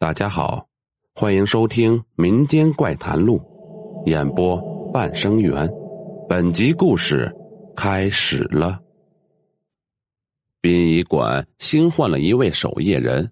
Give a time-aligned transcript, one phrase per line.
[0.00, 0.66] 大家好，
[1.14, 3.38] 欢迎收听《民间怪谈录》，
[4.10, 4.58] 演播
[4.94, 5.68] 半生缘。
[6.26, 7.30] 本集故事
[7.76, 8.80] 开始了。
[10.58, 13.30] 殡仪馆新换了一位守夜人，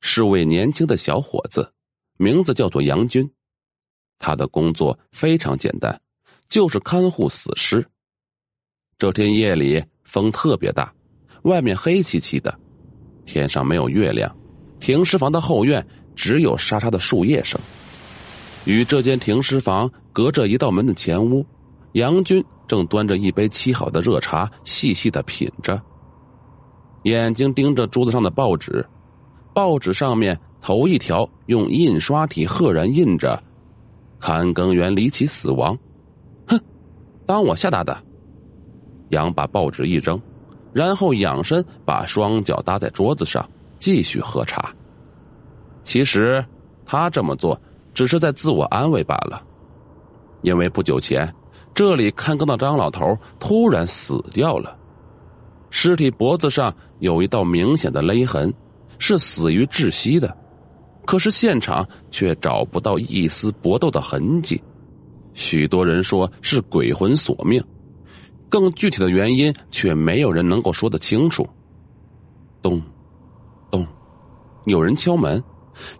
[0.00, 1.74] 是位年轻的小伙子，
[2.16, 3.30] 名字叫做杨军。
[4.18, 6.00] 他的工作非常简单，
[6.48, 7.86] 就是看护死尸。
[8.96, 10.90] 这天夜里风特别大，
[11.42, 12.58] 外面黑漆漆的，
[13.26, 14.34] 天上没有月亮。
[14.80, 17.60] 停尸房的后院只有沙沙的树叶声。
[18.64, 21.44] 与这间停尸房隔着一道门的前屋，
[21.92, 25.80] 杨军正端着一杯沏好的热茶，细细的品着，
[27.04, 28.84] 眼睛盯着桌子上的报纸。
[29.54, 33.42] 报纸上面头一条用印刷体赫然印着
[34.20, 35.76] “看更员离奇死亡”。
[36.46, 36.60] 哼，
[37.26, 37.96] 当我吓大的。
[39.08, 40.20] 杨把报纸一扔，
[40.72, 43.48] 然后仰身把双脚搭在桌子上。
[43.78, 44.74] 继续喝茶。
[45.82, 46.44] 其实
[46.84, 47.60] 他这么做
[47.94, 49.42] 只是在自我安慰罢了，
[50.42, 51.34] 因为不久前
[51.74, 54.76] 这里看更的张老头突然死掉了，
[55.70, 58.52] 尸体脖子上有一道明显的勒痕，
[58.98, 60.36] 是死于窒息的。
[61.06, 64.60] 可是现场却找不到一丝搏斗的痕迹，
[65.32, 67.62] 许多人说是鬼魂索命，
[68.50, 71.48] 更具体的原因却没有人能够说得清楚。
[74.68, 75.42] 有人敲门，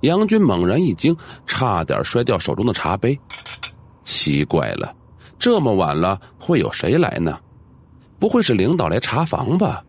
[0.03, 1.17] 杨军猛然一惊，
[1.47, 3.19] 差点摔掉手中的茶杯。
[4.05, 4.95] 奇怪了，
[5.39, 7.39] 这么晚了，会有谁来呢？
[8.19, 9.85] 不会是领导来查房吧？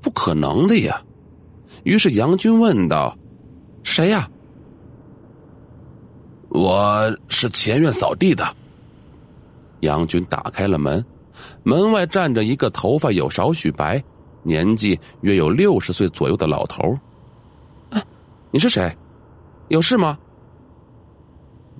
[0.00, 1.02] 不可能的呀！
[1.84, 3.16] 于是杨军问道
[3.82, 4.28] ：“谁呀
[6.50, 8.46] ？”“我是前院扫地的。”
[9.80, 11.04] 杨军打开了门，
[11.62, 14.02] 门外站着一个头发有少许白、
[14.42, 16.96] 年纪约有六十岁左右的老头。
[18.50, 18.90] 你是谁？
[19.68, 20.18] 有事吗？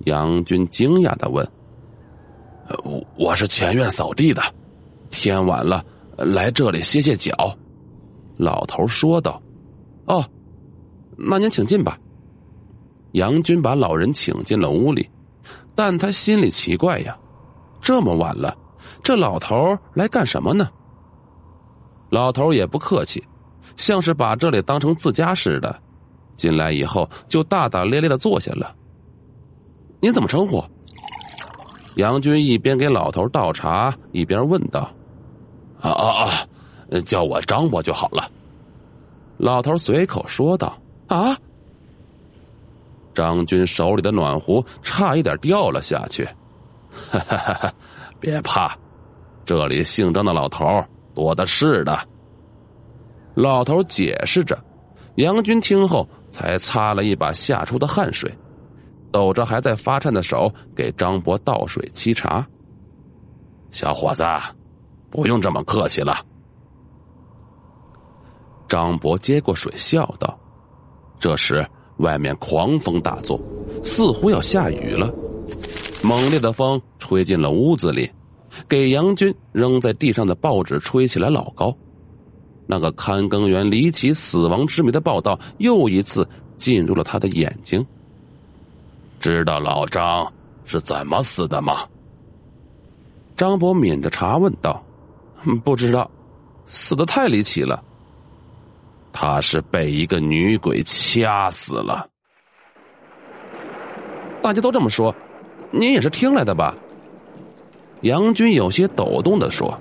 [0.05, 1.47] 杨军惊讶的问。
[2.83, 4.41] 我我是前院扫地的，
[5.09, 5.83] 天晚了，
[6.15, 7.33] 来这里歇歇脚。
[8.37, 9.41] 老头说道。
[10.05, 10.23] 哦，
[11.17, 11.97] 那您请进吧。
[13.13, 15.09] 杨军把老人请进了屋里，
[15.73, 17.17] 但他心里奇怪呀，
[17.81, 18.55] 这么晚了，
[19.01, 20.69] 这老头来干什么呢？
[22.11, 23.23] 老头也不客气，
[23.75, 25.81] 像是把这里当成自家似的。
[26.39, 28.73] 进来以后，就大大咧咧的坐下了。
[29.99, 30.63] 您怎么称呼？
[31.95, 34.89] 杨军一边给老头倒茶，一边问道
[35.81, 38.31] ：“啊啊啊，叫我张伯就好了。”
[39.37, 40.77] 老头随口说道
[41.07, 41.37] ：“啊！”
[43.13, 46.23] 张军手里的暖壶差一点掉了下去。
[47.11, 47.73] 哈哈哈哈
[48.17, 48.77] 别怕，
[49.43, 50.65] 这里姓张的老头
[51.13, 51.99] 多的是的。
[53.35, 54.57] 老头解释着。
[55.15, 56.07] 杨军听后。
[56.31, 58.31] 才擦了一把吓出的汗水，
[59.11, 62.45] 抖着还在发颤的手给张博倒水沏茶。
[63.71, 64.23] 小伙子，
[65.09, 66.17] 不用这么客气了。
[68.67, 70.39] 张博接过水笑道
[71.19, 71.65] ：“这时
[71.97, 73.39] 外面狂风大作，
[73.83, 75.11] 似乎要下雨了。
[76.03, 78.09] 猛烈的风吹进了屋子里，
[78.67, 81.75] 给杨军扔在地上的报纸吹起来老高。”
[82.71, 86.27] 那个看更员离奇死亡之谜的报道又一次
[86.59, 87.83] 进入了他的眼睛。
[89.19, 90.31] 知道老张
[90.65, 91.87] 是怎么死的吗？
[93.35, 94.83] 张博抿着茶问道
[95.65, 96.11] ：“不知道，
[96.67, 97.83] 死的太离奇了。
[99.11, 102.07] 他是被一个女鬼掐死了。
[104.43, 105.15] 大家都这么说，
[105.71, 106.77] 您也是听来的吧？”
[108.03, 109.75] 杨军有些抖动的说：“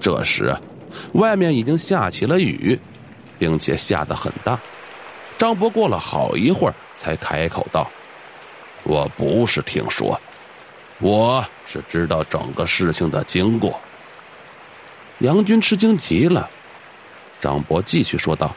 [0.00, 0.56] 这时。”
[1.14, 2.78] 外面已经下起了雨，
[3.38, 4.60] 并且下得很大。
[5.38, 7.90] 张博过了好一会儿才开口道
[8.84, 10.20] ：“我不是听说，
[11.00, 13.80] 我是知道整个事情的经过。”
[15.18, 16.48] 杨军吃惊极了。
[17.40, 18.54] 张博继续说道：“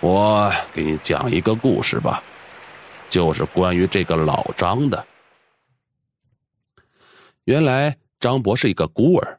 [0.00, 2.22] 我给你讲一个故事吧，
[3.08, 5.04] 就是关于这个老张的。
[7.44, 9.36] 原来张博是一个孤儿。”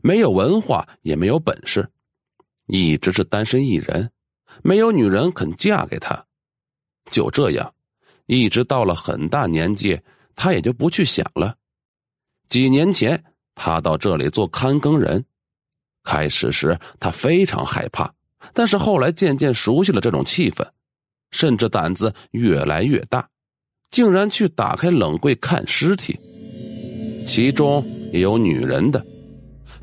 [0.00, 1.88] 没有文化，也没有本事，
[2.66, 4.10] 一直是单身一人，
[4.62, 6.24] 没有女人肯嫁给他。
[7.10, 7.74] 就这样，
[8.26, 10.00] 一直到了很大年纪，
[10.34, 11.56] 他也就不去想了。
[12.48, 13.22] 几年前，
[13.54, 15.24] 他到这里做看更人，
[16.04, 18.12] 开始时他非常害怕，
[18.54, 20.66] 但是后来渐渐熟悉了这种气氛，
[21.30, 23.28] 甚至胆子越来越大，
[23.90, 26.18] 竟然去打开冷柜看尸体，
[27.26, 29.04] 其中也有女人的。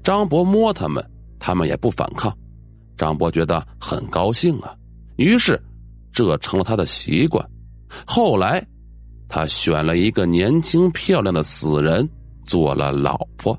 [0.10, 1.08] 张博摸他们，
[1.38, 2.36] 他们也不反抗。
[2.98, 4.76] 张博觉得很高兴啊，
[5.18, 5.62] 于是
[6.12, 7.48] 这成了他的习惯，
[8.08, 8.66] 后来，
[9.28, 12.10] 他选了一个年轻漂亮的死人
[12.44, 13.56] 做了老婆。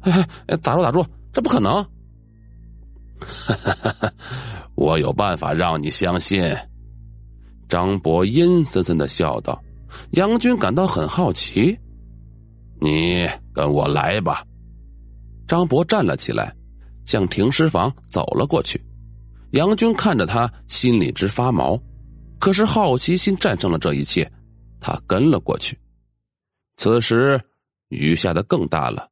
[0.00, 1.84] 哎，打住打住，这不可能！
[4.76, 6.56] 我有办法让你相信。
[7.68, 9.62] 张博阴森森的笑道。
[10.12, 11.78] 杨军感到很好奇，
[12.80, 14.42] 你跟我来吧。
[15.46, 16.54] 张博站了起来，
[17.04, 18.80] 向停尸房走了过去。
[19.52, 21.80] 杨军看着他，心里直发毛，
[22.38, 24.30] 可是好奇心战胜了这一切，
[24.80, 25.78] 他跟了过去。
[26.76, 27.40] 此时
[27.88, 29.08] 雨下的更大了，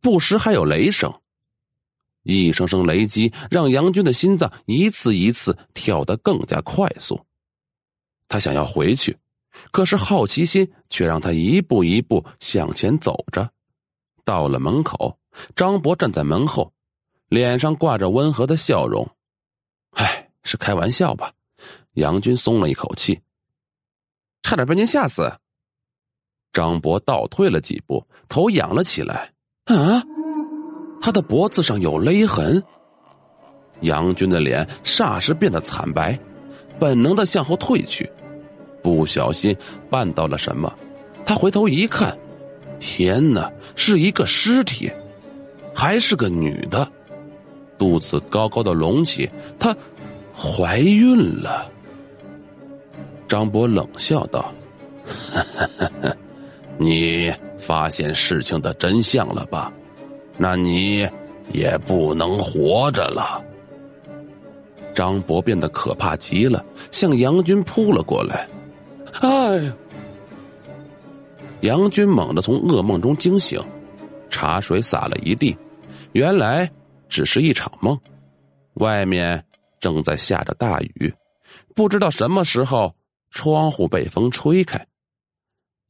[0.00, 1.12] 不时还有雷声，
[2.22, 7.20] 一声声雷击让杨军的心脏一次一次跳得更加快速。
[8.28, 9.16] 他想要回去。
[9.70, 13.50] 可是好奇心却让他一步一步向前走着，
[14.24, 15.18] 到了门口，
[15.54, 16.72] 张博站在门后，
[17.28, 19.08] 脸上挂着温和的笑容。
[19.92, 21.32] 唉，是开玩笑吧？
[21.94, 23.20] 杨军松了一口气，
[24.42, 25.30] 差点被您吓死。
[26.52, 29.32] 张博倒退了几步，头仰了起来。
[29.64, 30.02] 啊，
[31.00, 32.62] 他的脖子上有勒痕。
[33.80, 36.18] 杨军的脸霎时变得惨白，
[36.78, 38.10] 本能的向后退去。
[38.82, 39.56] 不小心
[39.90, 40.72] 绊到了什么，
[41.24, 42.18] 他回头一看，
[42.80, 44.92] 天哪，是一个尸体，
[45.82, 46.88] 还是个女的，
[47.76, 49.76] 肚子高高的隆起，她
[50.32, 51.68] 怀孕了。
[53.26, 54.52] 张博冷笑道
[56.78, 59.72] ：“你发现事情的真相了吧？
[60.38, 61.04] 那你
[61.50, 63.42] 也不能活着了。”
[64.94, 68.46] 张博变得可怕极了，向杨军扑了过来。
[69.20, 69.76] 哎呀！
[71.62, 73.60] 杨军猛地从噩梦中惊醒，
[74.30, 75.56] 茶水洒了一地，
[76.12, 76.70] 原来
[77.08, 77.98] 只是一场梦。
[78.74, 79.46] 外面
[79.80, 81.14] 正在下着大雨，
[81.74, 82.96] 不知道什么时候
[83.30, 84.86] 窗户被风吹开。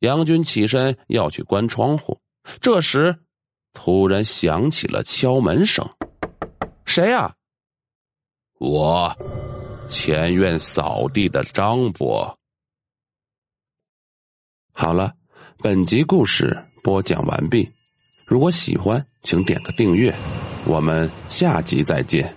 [0.01, 2.21] 杨军起身要去关窗户，
[2.61, 3.17] 这时
[3.73, 5.89] 突然响起了敲门声
[6.85, 7.37] ：“谁呀
[8.59, 9.17] ？”“我，
[9.89, 12.37] 前院扫地的张伯。”
[14.75, 15.13] 好了，
[15.59, 17.69] 本集故事播讲完毕。
[18.33, 20.11] 如果喜欢，请点个订阅。
[20.65, 22.35] 我们下集再见。